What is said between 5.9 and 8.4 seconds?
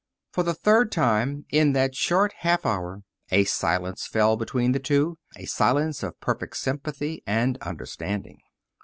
of perfect sympathy and understanding.